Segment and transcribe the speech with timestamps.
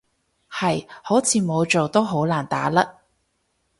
[0.49, 2.83] 係，好似冇做都好難打甩